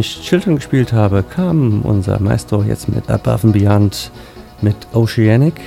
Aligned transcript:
ich 0.00 0.22
Children 0.22 0.56
gespielt 0.56 0.92
habe, 0.92 1.22
kam 1.22 1.82
unser 1.82 2.20
Maestro 2.20 2.62
jetzt 2.62 2.88
mit 2.88 3.08
Above 3.08 3.46
and 3.46 3.52
Beyond 3.52 4.10
mit 4.62 4.76
Oceanic. 4.92 5.60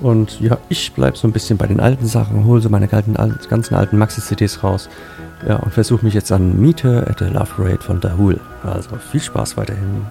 Und 0.00 0.40
ja, 0.40 0.58
ich 0.68 0.92
bleibe 0.92 1.16
so 1.16 1.26
ein 1.26 1.32
bisschen 1.32 1.58
bei 1.58 1.66
den 1.66 1.80
alten 1.80 2.06
Sachen, 2.06 2.44
hole 2.44 2.60
so 2.60 2.68
meine 2.68 2.88
ganzen, 2.88 3.14
ganzen 3.48 3.74
alten 3.74 3.98
Maxi-CDs 3.98 4.62
raus. 4.62 4.88
Ja, 5.46 5.56
und 5.56 5.72
versuche 5.72 6.04
mich 6.04 6.14
jetzt 6.14 6.32
an 6.32 6.58
Miete 6.60 7.06
at 7.08 7.18
the 7.18 7.26
Love 7.26 7.50
Parade 7.56 7.82
von 7.82 8.00
Dahul. 8.00 8.40
Also 8.62 8.96
viel 8.96 9.20
Spaß 9.20 9.56
weiterhin. 9.56 10.06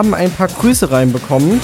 Haben 0.00 0.14
ein 0.14 0.30
paar 0.30 0.48
Grüße 0.48 0.90
reinbekommen. 0.90 1.60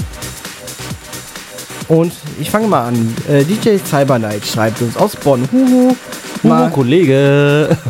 Und 1.87 2.13
ich 2.39 2.51
fange 2.51 2.67
mal 2.67 2.89
an. 2.89 3.15
Äh, 3.27 3.43
DJ 3.43 3.77
Cybernight 3.83 4.45
schreibt 4.45 4.79
uns 4.83 4.95
aus 4.95 5.15
Bonn. 5.15 5.49
Huhu. 5.51 5.95
Huhu, 6.43 6.69
Kollege. 6.69 7.75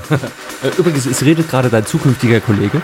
Äh, 0.63 0.69
übrigens, 0.79 1.05
es 1.05 1.23
redet 1.23 1.51
gerade 1.51 1.69
dein 1.69 1.85
zukünftiger 1.85 2.39
Kollege. 2.39 2.81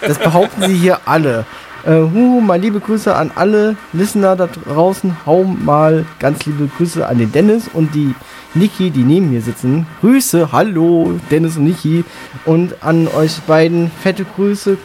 Das 0.00 0.18
behaupten 0.18 0.62
sie 0.66 0.74
hier 0.74 0.98
alle. 1.04 1.46
Äh, 1.84 1.92
huhu, 1.92 2.40
mal 2.40 2.60
liebe 2.60 2.80
Grüße 2.80 3.14
an 3.14 3.30
alle 3.36 3.76
Listener 3.92 4.34
da 4.34 4.48
draußen. 4.48 5.16
Hau 5.24 5.44
mal 5.44 6.04
ganz 6.18 6.44
liebe 6.44 6.68
Grüße 6.76 7.06
an 7.06 7.18
den 7.18 7.30
Dennis 7.30 7.70
und 7.72 7.94
die 7.94 8.16
Niki, 8.54 8.90
die 8.90 9.04
neben 9.04 9.30
mir 9.30 9.42
sitzen. 9.42 9.86
Grüße, 10.00 10.50
hallo, 10.50 11.20
Dennis 11.30 11.56
und 11.56 11.64
Niki. 11.64 12.04
Und 12.46 12.82
an 12.82 13.06
euch 13.06 13.40
beiden 13.42 13.92
fette 14.02 14.24
Grüße. 14.24 14.76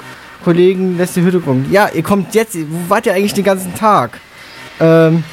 Kollegen 0.48 0.98
lässt 0.98 1.14
die 1.18 1.24
Hütte 1.24 1.42
kommen. 1.42 1.68
Ja, 1.74 1.90
ihr 1.94 2.04
kommt 2.04 2.34
jetzt, 2.34 2.56
wo 2.56 2.90
wart 2.90 3.06
ihr 3.06 3.14
eigentlich 3.14 3.34
den 3.34 3.44
ganzen 3.44 3.76
Tag? 3.76 4.18
Ähm, 4.80 5.26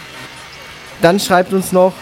dann 1.00 1.20
schreibt 1.20 1.52
uns 1.52 1.70
noch, 1.70 1.92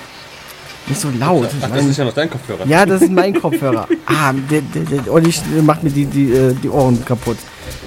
nicht 0.86 0.98
so 0.98 1.10
laut. 1.20 1.50
Ach, 1.60 1.68
das 1.68 1.84
ist 1.84 1.98
ja 1.98 2.06
noch 2.06 2.14
dein 2.14 2.30
Kopfhörer. 2.30 2.66
Ja, 2.66 2.86
das 2.86 3.02
ist 3.02 3.12
mein 3.12 3.38
Kopfhörer. 3.38 3.86
ah, 4.06 4.32
der, 4.50 4.62
der, 4.62 5.00
der 5.00 5.12
Olli 5.12 5.30
macht 5.60 5.82
mir 5.82 5.90
die, 5.90 6.06
die, 6.06 6.32
äh, 6.32 6.54
die 6.54 6.70
Ohren 6.70 7.04
kaputt. 7.04 7.36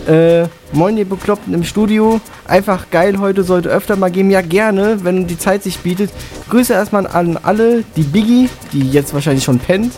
Äh, 0.08 0.44
moin, 0.74 0.96
ihr 0.96 1.10
Bekloppten 1.10 1.56
im 1.56 1.64
Studio. 1.64 2.22
Einfach 2.48 2.92
geil 2.92 3.18
heute, 3.18 3.44
sollte 3.44 3.70
öfter 3.70 3.96
mal 3.96 4.12
geben. 4.12 4.30
Ja, 4.30 4.42
gerne, 4.42 5.04
wenn 5.04 5.26
die 5.26 5.40
Zeit 5.40 5.64
sich 5.64 5.80
bietet. 5.80 6.12
Grüße 6.52 6.72
erstmal 6.72 7.08
an 7.08 7.40
alle, 7.42 7.84
die 7.96 8.04
Biggie, 8.04 8.48
die 8.74 8.92
jetzt 8.92 9.12
wahrscheinlich 9.16 9.44
schon 9.44 9.58
pennt, 9.58 9.92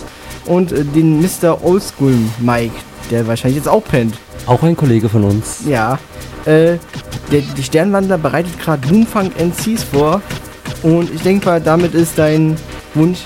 und 0.46 0.72
äh, 0.72 0.86
den 0.86 1.20
Mr. 1.20 1.62
Oldschool 1.66 2.16
Mike, 2.40 2.76
der 3.10 3.28
wahrscheinlich 3.28 3.58
jetzt 3.58 3.68
auch 3.68 3.84
pennt. 3.84 4.16
Auch 4.46 4.64
ein 4.64 4.76
Kollege 4.76 5.10
von 5.10 5.24
uns. 5.24 5.62
Ja. 5.66 6.00
Äh, 6.46 6.78
der, 7.32 7.42
die 7.56 7.64
Sternwandler 7.64 8.18
bereitet 8.18 8.60
gerade 8.60 8.88
Boomfang 8.88 9.32
NCs 9.38 9.84
vor. 9.84 10.22
Und 10.84 11.14
ich 11.14 11.22
denke 11.22 11.46
mal, 11.46 11.62
damit 11.62 11.94
ist 11.94 12.18
dein 12.18 12.56
Wunsch 12.94 13.20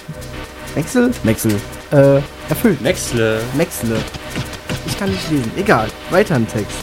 Wechsel? 0.76 1.12
Wechsel. 1.24 1.52
Äh, 1.92 2.22
erfüllt. 2.50 2.82
Wechsle. 2.84 3.42
Wechsle. 3.56 3.98
Ich 4.86 4.98
kann 4.98 5.10
nicht 5.10 5.30
lesen. 5.30 5.52
Egal. 5.58 5.90
Weiter 6.10 6.38
im 6.38 6.48
Text. 6.48 6.78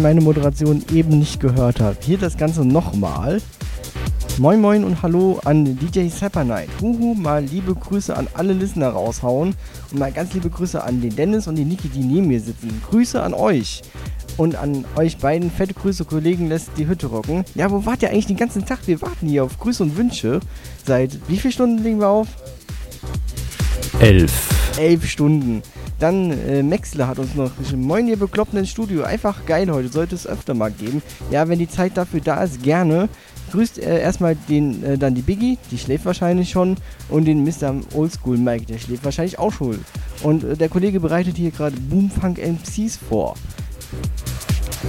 man 0.00 0.14
meine 0.14 0.24
Moderation 0.24 0.82
eben 0.94 1.18
nicht 1.18 1.40
gehört 1.40 1.78
hat. 1.80 2.04
Hier 2.04 2.16
das 2.16 2.38
Ganze 2.38 2.64
nochmal. 2.64 3.42
Moin 4.38 4.58
Moin 4.58 4.82
und 4.82 5.02
Hallo 5.02 5.40
an 5.44 5.78
DJ 5.78 6.08
Sapper 6.08 6.42
Night. 6.42 6.70
Huhu, 6.80 7.14
mal 7.14 7.44
liebe 7.44 7.74
Grüße 7.74 8.16
an 8.16 8.26
alle 8.32 8.54
Listener 8.54 8.88
raushauen. 8.88 9.54
Und 9.90 9.98
mal 9.98 10.10
ganz 10.10 10.32
liebe 10.32 10.48
Grüße 10.48 10.82
an 10.82 11.02
den 11.02 11.14
Dennis 11.14 11.46
und 11.48 11.56
die 11.56 11.66
Niki, 11.66 11.88
die 11.88 12.00
neben 12.00 12.28
mir 12.28 12.40
sitzen. 12.40 12.80
Grüße 12.88 13.22
an 13.22 13.34
euch. 13.34 13.82
Und 14.38 14.56
an 14.56 14.86
euch 14.96 15.18
beiden 15.18 15.50
fette 15.50 15.74
Grüße, 15.74 16.06
Kollegen, 16.06 16.48
lässt 16.48 16.70
die 16.78 16.86
Hütte 16.86 17.08
rocken. 17.08 17.44
Ja, 17.54 17.70
wo 17.70 17.84
wart 17.84 18.02
ihr 18.02 18.08
eigentlich 18.08 18.26
den 18.26 18.38
ganzen 18.38 18.64
Tag? 18.64 18.78
Wir 18.86 19.02
warten 19.02 19.28
hier 19.28 19.44
auf 19.44 19.58
Grüße 19.58 19.82
und 19.82 19.98
Wünsche. 19.98 20.40
Seit 20.86 21.18
wie 21.28 21.36
vielen 21.36 21.52
Stunden 21.52 21.82
legen 21.82 22.00
wir 22.00 22.08
auf? 22.08 22.28
Elf. 23.98 24.48
Elf 24.78 25.06
Stunden. 25.06 25.62
Dann 26.00 26.32
äh, 26.48 26.62
Maxler 26.62 27.06
hat 27.06 27.18
uns 27.18 27.34
noch 27.34 27.54
geschrieben, 27.58 27.82
moin 27.82 28.08
ihr 28.08 28.16
Bekloppten 28.16 28.58
ins 28.58 28.70
Studio, 28.70 29.04
einfach 29.04 29.44
geil 29.44 29.70
heute, 29.70 29.88
sollte 29.88 30.14
es 30.14 30.26
öfter 30.26 30.54
mal 30.54 30.70
geben. 30.70 31.02
Ja, 31.30 31.46
wenn 31.48 31.58
die 31.58 31.68
Zeit 31.68 31.98
dafür 31.98 32.20
da 32.20 32.42
ist, 32.42 32.62
gerne. 32.62 33.10
Grüßt 33.52 33.78
äh, 33.78 34.00
erstmal 34.00 34.34
den, 34.34 34.82
äh, 34.82 34.96
dann 34.96 35.14
die 35.14 35.20
Biggie, 35.20 35.58
die 35.70 35.76
schläft 35.76 36.06
wahrscheinlich 36.06 36.48
schon, 36.50 36.78
und 37.10 37.26
den 37.26 37.44
Mr. 37.44 37.74
Oldschool 37.94 38.38
Mike, 38.38 38.64
der 38.64 38.78
schläft 38.78 39.04
wahrscheinlich 39.04 39.38
auch 39.38 39.52
schon. 39.52 39.78
Und 40.22 40.42
äh, 40.42 40.56
der 40.56 40.70
Kollege 40.70 41.00
bereitet 41.00 41.36
hier 41.36 41.50
gerade 41.50 41.76
Boomfunk 41.78 42.38
MCs 42.38 42.98
vor. 43.08 43.34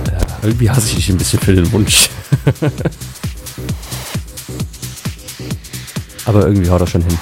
Äh, 0.05 0.47
irgendwie 0.47 0.69
hasse 0.69 0.87
ich 0.87 0.95
dich 0.95 1.09
ein 1.09 1.17
bisschen 1.17 1.39
für 1.39 1.53
den 1.53 1.69
Wunsch. 1.73 2.09
Aber 6.25 6.47
irgendwie 6.47 6.69
haut 6.69 6.79
er 6.79 6.87
schon 6.87 7.01
hin. 7.01 7.17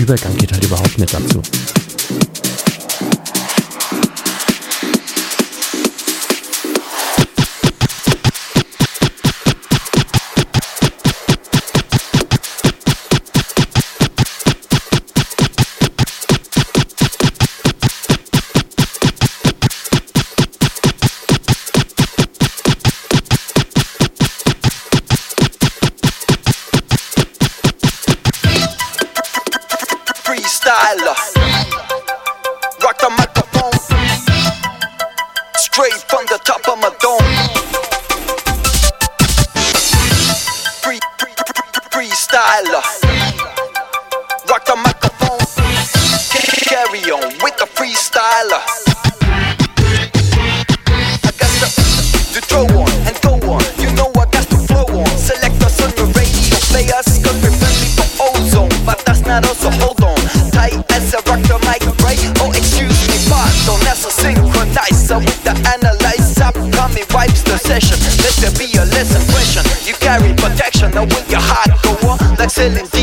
Übergang 0.00 0.36
geht 0.36 0.52
halt 0.52 0.64
überhaupt 0.64 0.98
nicht 0.98 1.12
dazu. 1.12 1.40
Tyler. 30.84 31.16
Rock 32.82 32.98
the 33.00 33.08
microphone. 33.16 33.72
Straight 35.56 36.04
from 36.10 36.26
the 36.26 36.38
top 36.44 36.68
of 36.68 36.78
my 36.78 36.90
dome. 37.00 37.24
Free, 40.82 41.00
free, 41.18 41.32
free. 41.90 43.03
feelings. 72.70 72.93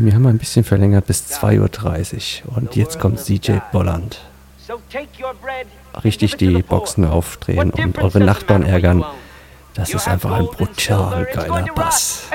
Wir 0.00 0.14
haben 0.14 0.26
ein 0.28 0.38
bisschen 0.38 0.62
verlängert 0.62 1.06
bis 1.06 1.24
2.30 1.26 2.44
Uhr 2.46 2.56
und 2.56 2.76
jetzt 2.76 3.00
kommt 3.00 3.18
CJ 3.18 3.54
Bolland. 3.72 4.20
Richtig 6.04 6.36
die 6.36 6.62
Boxen 6.62 7.04
aufdrehen 7.04 7.72
und 7.72 7.98
eure 7.98 8.20
Nachbarn 8.20 8.62
ärgern. 8.62 9.04
Das 9.74 9.92
ist 9.92 10.06
einfach 10.06 10.30
ein 10.30 10.46
brutal 10.46 11.26
geiler 11.34 11.66
Bass. 11.74 12.28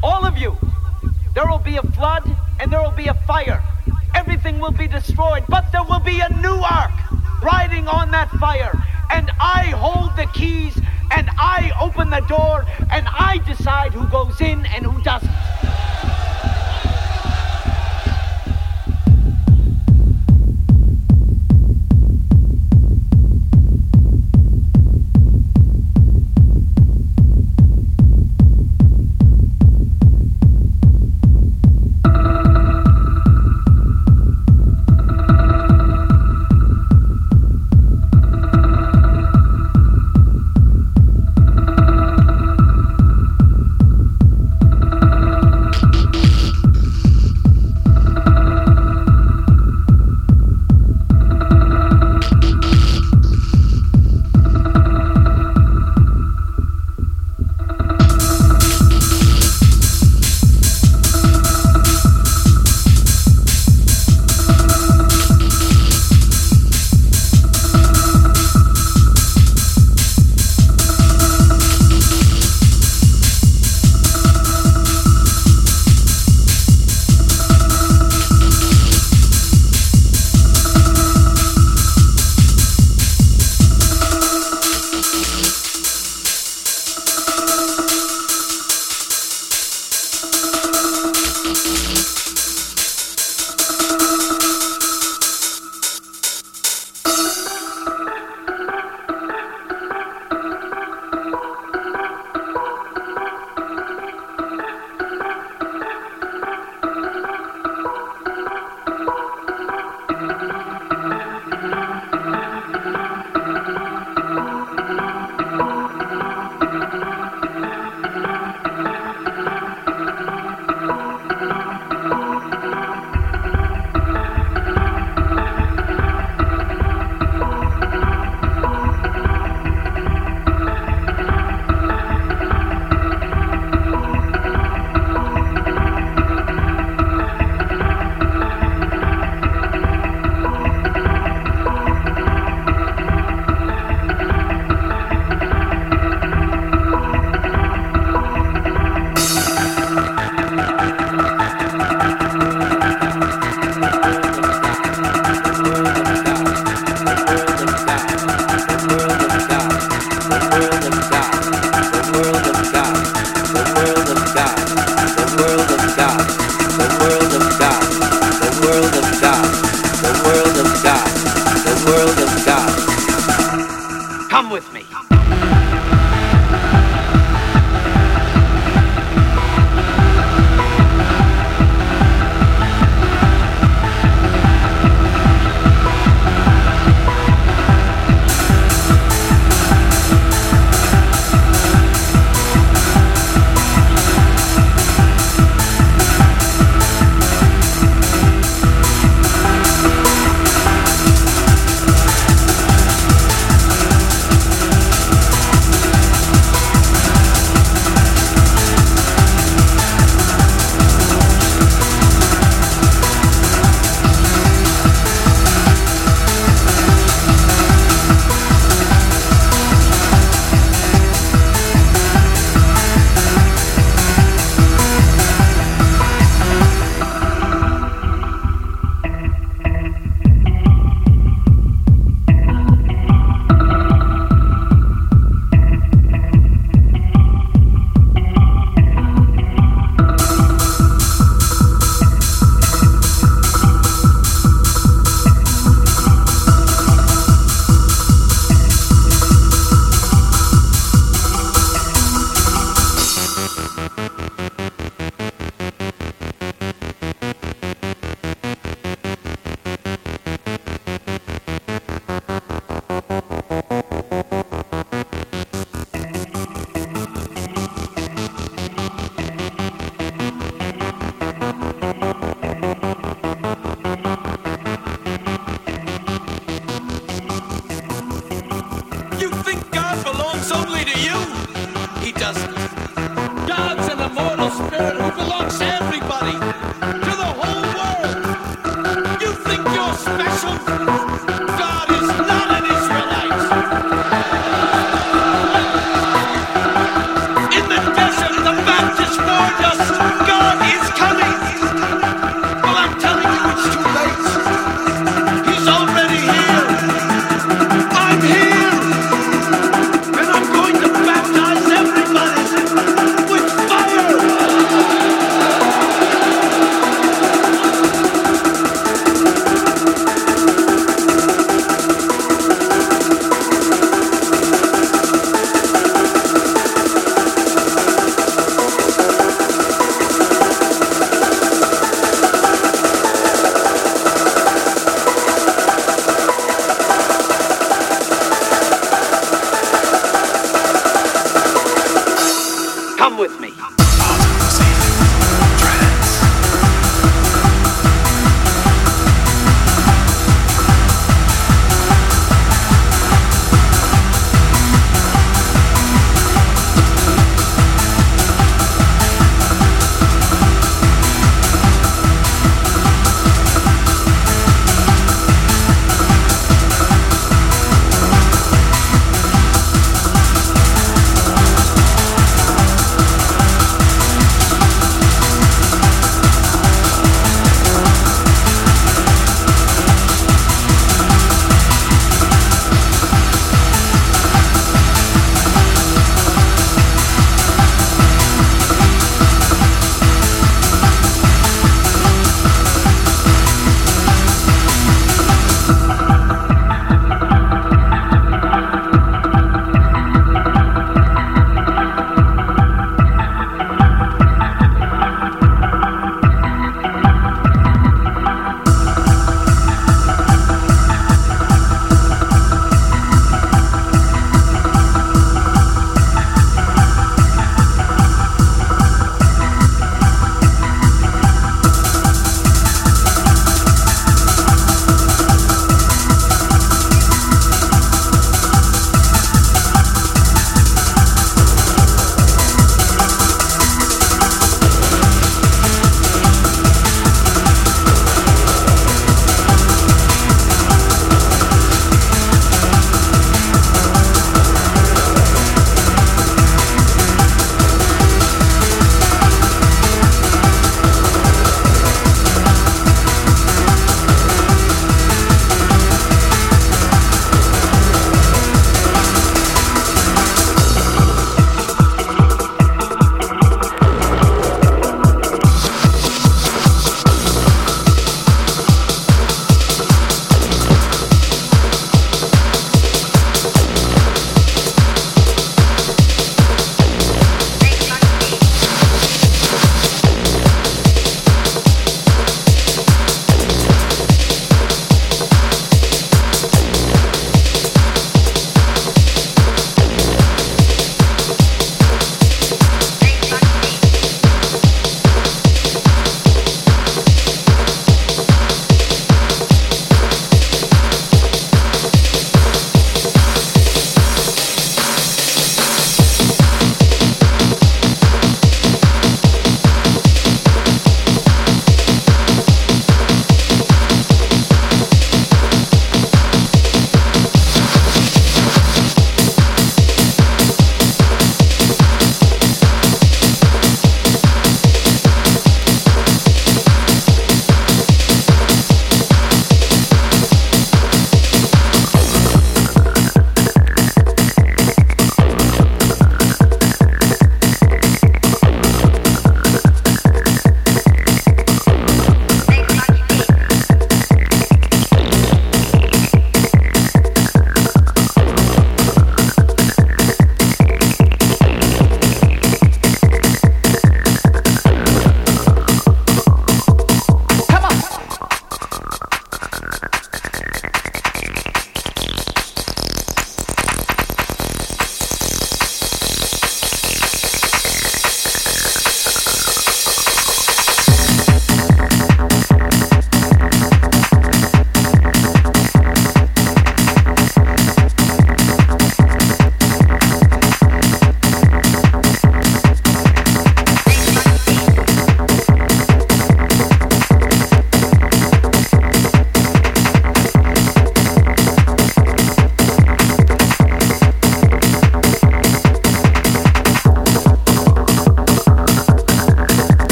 All 0.00 0.24
of 0.24 0.38
you. 0.38 0.52
There 1.34 1.46
will 1.46 1.60
be 1.62 1.78
a 1.78 1.82
flood 1.92 2.24
and 2.58 2.70
there 2.70 2.80
will 2.80 2.96
be 2.96 3.10
a 3.10 3.14
fire. 3.26 3.60
Everything 4.14 4.58
will 4.58 4.72
be 4.72 4.88
destroyed, 4.88 5.44
but 5.48 5.64
there 5.70 5.84
will 5.84 6.00
be 6.00 6.22
a 6.22 6.30
new 6.40 6.62
ark 6.62 6.92
riding 7.42 7.86
on 7.88 8.10
that 8.12 8.30
fire. 8.40 8.72
And 9.10 9.30
I 9.38 9.70
hold 9.70 10.16
the 10.16 10.26
keys 10.32 10.80
and 11.10 11.30
I 11.38 11.72
open 11.80 12.10
the 12.10 12.20
door 12.20 12.66
and 12.90 13.06
I 13.08 13.38
decide 13.38 13.94
who 13.94 14.06
goes 14.08 14.40
in 14.40 14.66
and 14.66 14.84
who 14.84 15.00
doesn't. 15.02 15.30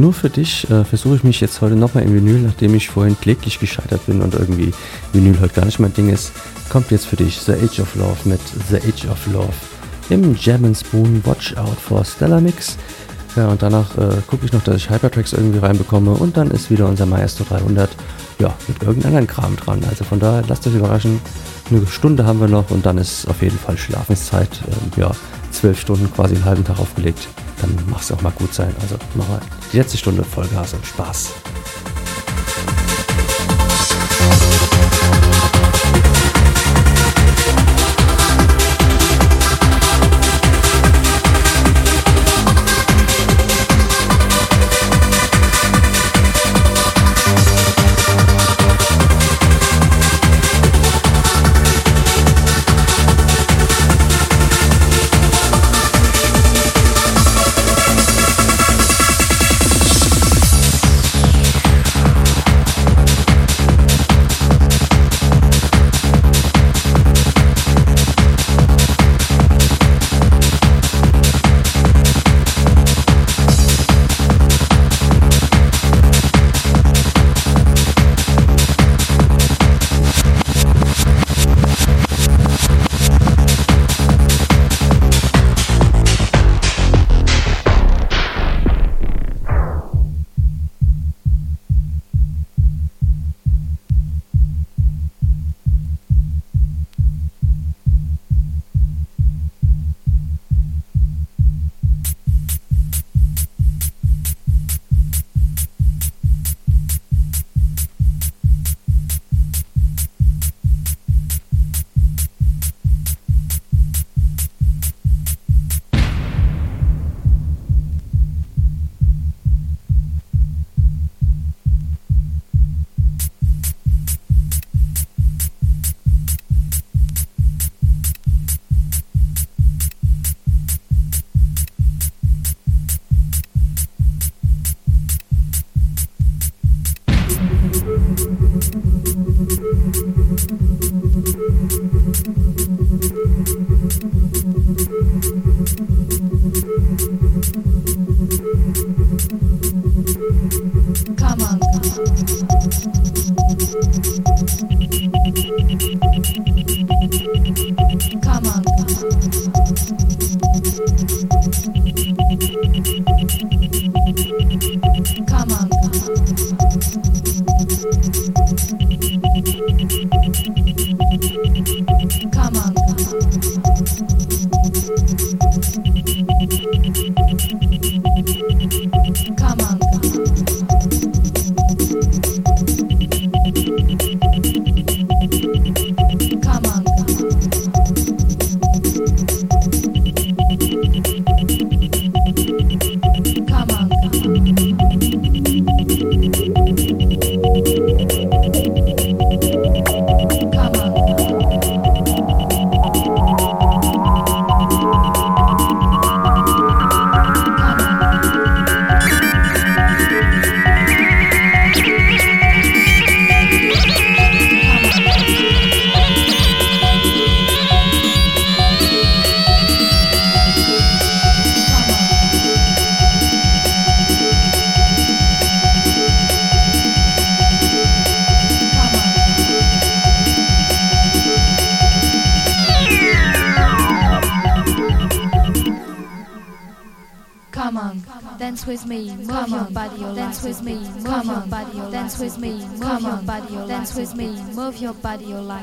Nur 0.00 0.12
für 0.12 0.30
dich 0.30 0.68
äh, 0.70 0.84
versuche 0.84 1.16
ich 1.16 1.24
mich 1.24 1.40
jetzt 1.40 1.60
heute 1.60 1.76
nochmal 1.76 2.04
im 2.04 2.14
Vinyl, 2.14 2.40
nachdem 2.40 2.74
ich 2.74 2.88
vorhin 2.88 3.18
kläglich 3.20 3.58
gescheitert 3.58 4.06
bin 4.06 4.20
und 4.20 4.34
irgendwie 4.34 4.72
Vinyl 5.12 5.40
heute 5.40 5.54
gar 5.54 5.64
nicht 5.64 5.78
mein 5.78 5.94
Ding 5.94 6.08
ist, 6.08 6.32
kommt 6.68 6.90
jetzt 6.90 7.06
für 7.06 7.16
dich 7.16 7.40
The 7.40 7.52
Age 7.52 7.80
of 7.80 7.94
Love 7.94 8.16
mit 8.24 8.40
The 8.68 8.76
Age 8.76 9.10
of 9.10 9.26
Love 9.32 9.54
im 10.10 10.36
Jam 10.38 10.74
Spoon 10.74 11.22
Watch 11.24 11.56
Out 11.56 11.78
for 11.80 12.04
Stellar 12.04 12.40
Mix. 12.40 12.76
Ja, 13.34 13.48
und 13.48 13.60
danach 13.60 13.96
äh, 13.98 14.22
gucke 14.26 14.46
ich 14.46 14.52
noch, 14.52 14.62
dass 14.62 14.76
ich 14.76 14.88
Hypertracks 14.88 15.34
irgendwie 15.34 15.58
reinbekomme 15.58 16.12
und 16.12 16.36
dann 16.36 16.50
ist 16.50 16.70
wieder 16.70 16.86
unser 16.86 17.04
Maestro 17.04 17.44
300, 17.44 17.90
ja, 18.38 18.54
mit 18.66 18.82
irgendeinem 18.82 19.26
Kram 19.26 19.56
dran. 19.56 19.82
Also 19.88 20.04
von 20.04 20.18
daher, 20.18 20.42
lasst 20.48 20.66
euch 20.66 20.74
überraschen. 20.74 21.20
Eine 21.70 21.86
Stunde 21.86 22.24
haben 22.24 22.40
wir 22.40 22.48
noch 22.48 22.70
und 22.70 22.86
dann 22.86 22.96
ist 22.96 23.28
auf 23.28 23.42
jeden 23.42 23.58
Fall 23.58 23.76
Schlafenszeit. 23.76 24.48
Ähm, 24.66 25.02
ja, 25.02 25.10
zwölf 25.50 25.80
Stunden 25.80 26.12
quasi 26.12 26.34
einen 26.34 26.44
halben 26.44 26.64
Tag 26.64 26.78
aufgelegt 26.78 27.28
dann 27.60 27.76
mach 27.88 28.02
es 28.02 28.12
auch 28.12 28.20
mal 28.22 28.32
gut 28.32 28.52
sein. 28.52 28.74
Also 28.80 28.96
wir 29.14 29.40
die 29.72 29.78
letzte 29.78 29.98
Stunde 29.98 30.24
Vollgas 30.24 30.74
und 30.74 30.84
Spaß. 30.86 31.32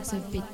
massive 0.03 0.31
beat. 0.33 0.52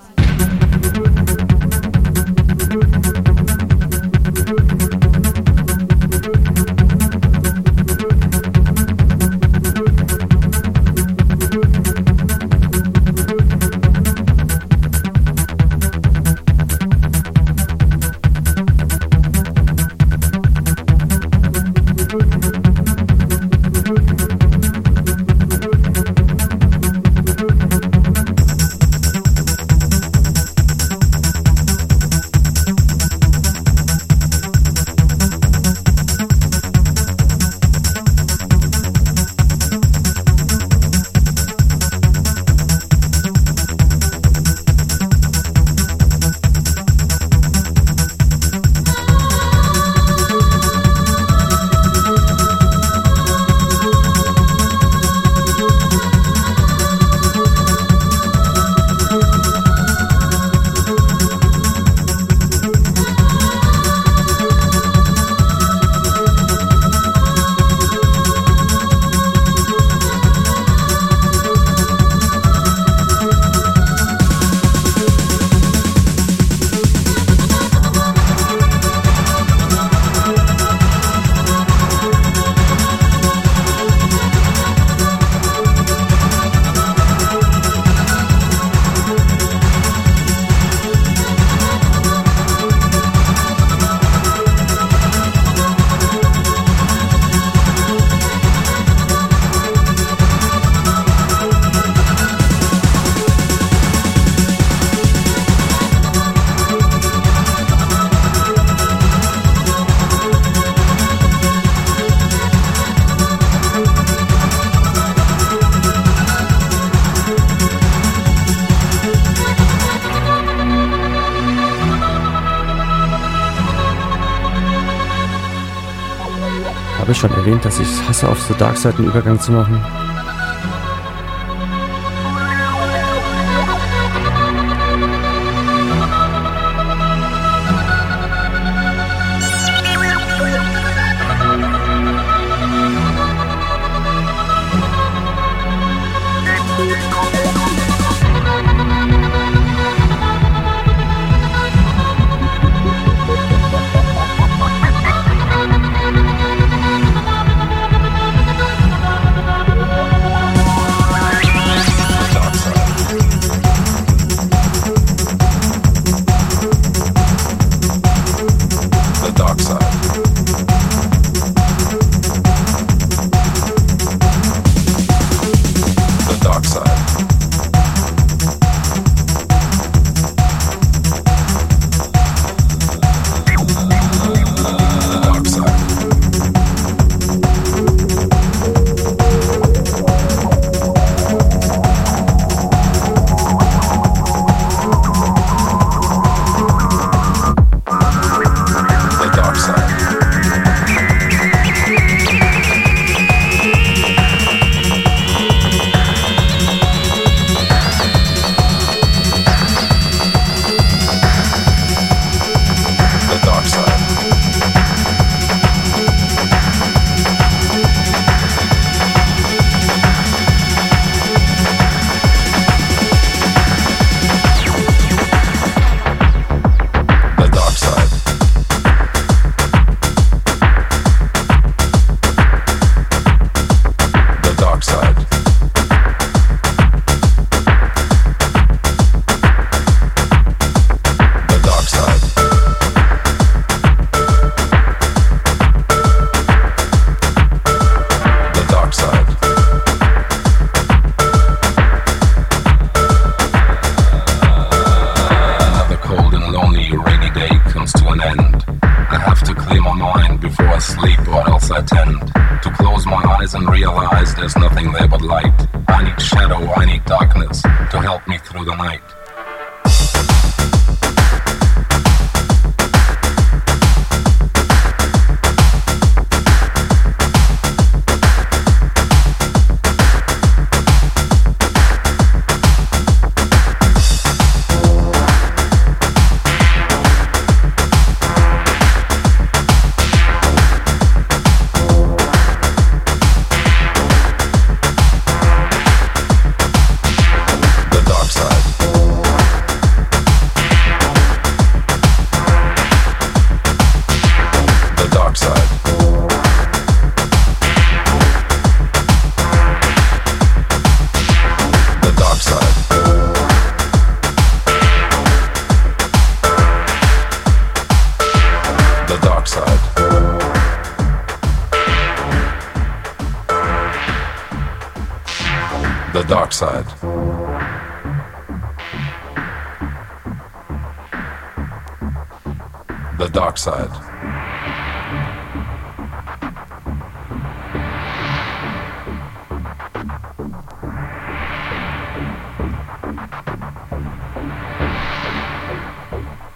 Habe 127.10 127.15
ich 127.15 127.22
schon 127.22 127.31
erwähnt, 127.31 127.65
dass 127.65 127.80
ich 127.80 127.88
es 127.88 128.07
hasse, 128.07 128.30
auf 128.30 128.40
The 128.44 128.53
Dark 128.60 128.77
Side 128.77 128.94
einen 128.99 129.07
Übergang 129.07 129.40
zu 129.40 129.52
machen? 129.52 129.84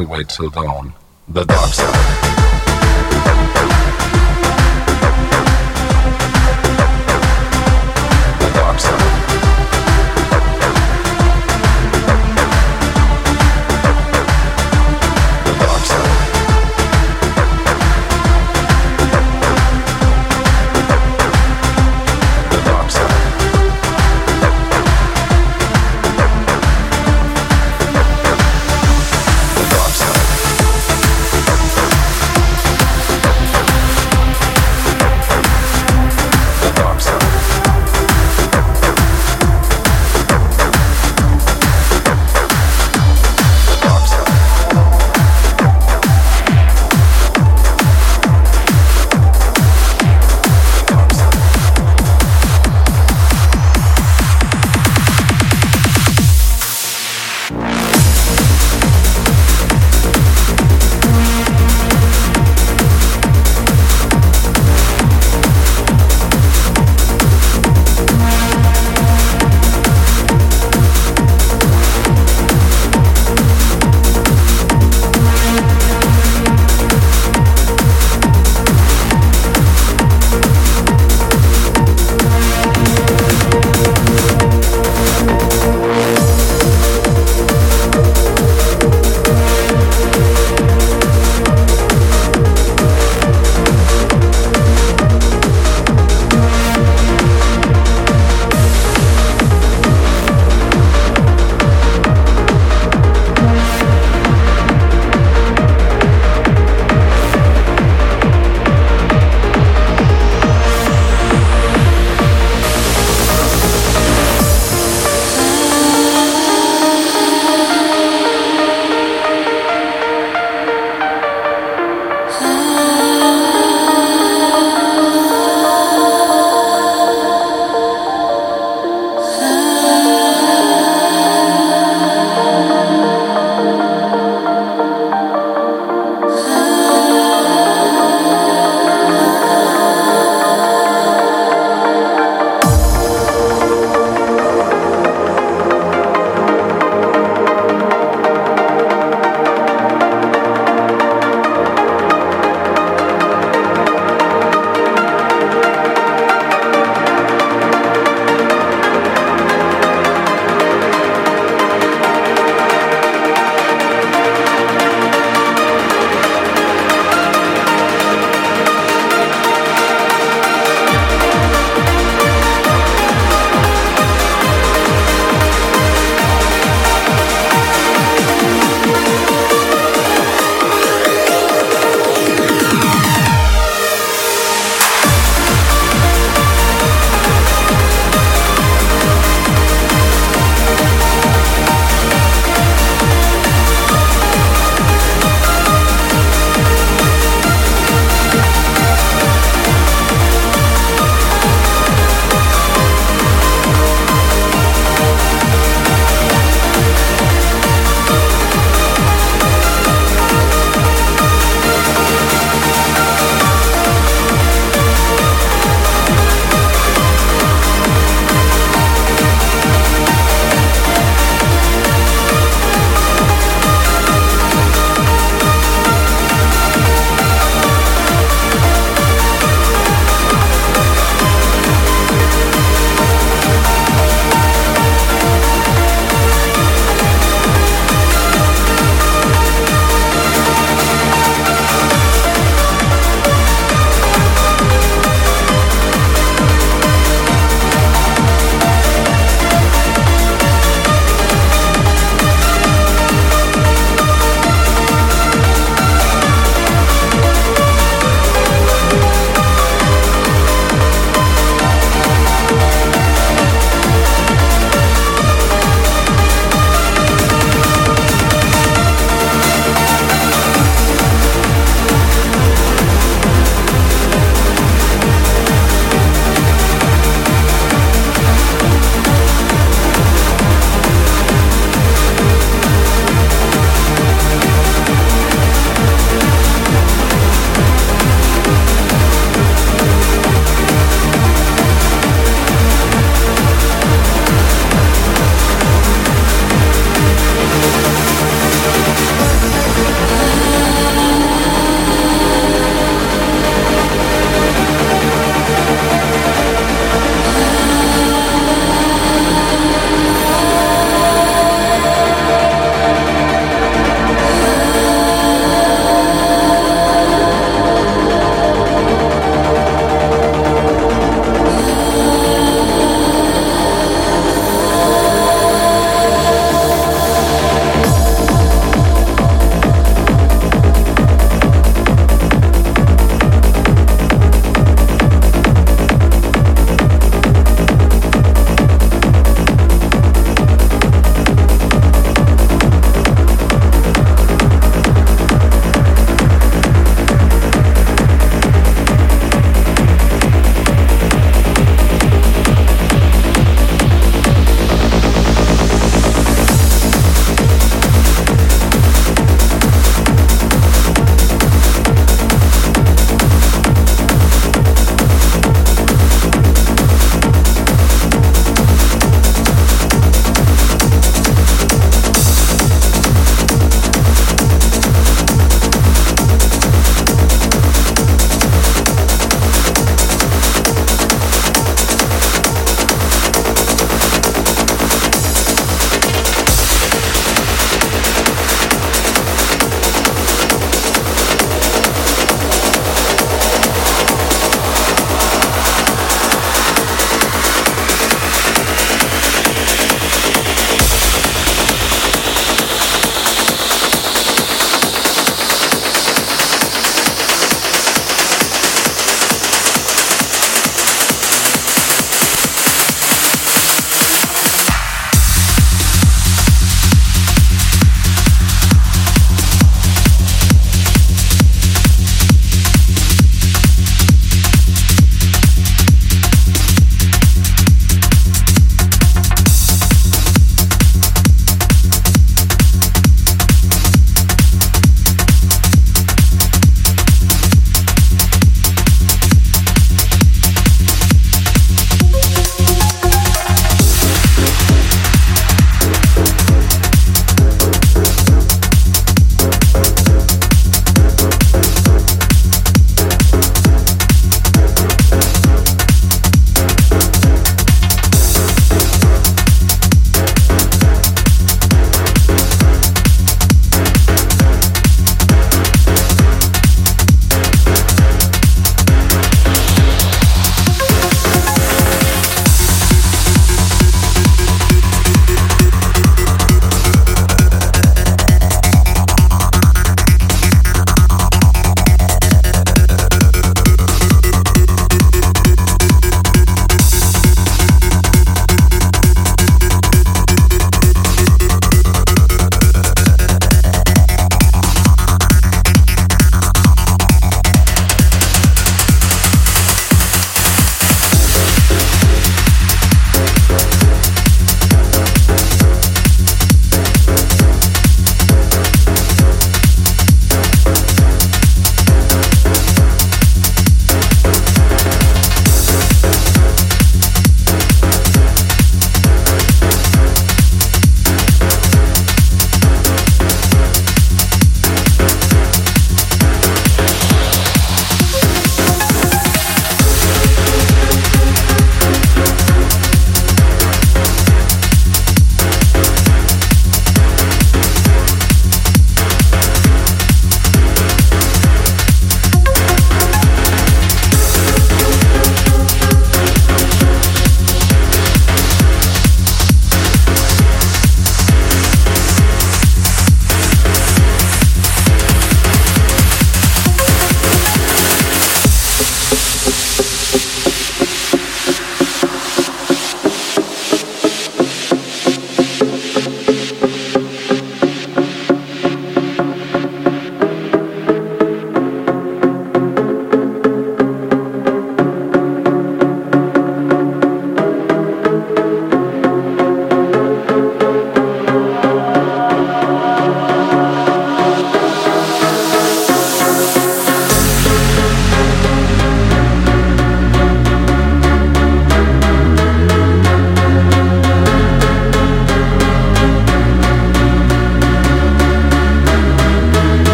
to 0.00 0.06
wait 0.06 0.28
till 0.30 0.48
dawn. 0.48 0.94
The 1.28 1.44
dark 1.44 1.69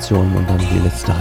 Verbraucherinformationen 0.00 0.34
und 0.36 0.48
dann 0.48 0.58
die 0.58 0.78
letzte 0.78 1.14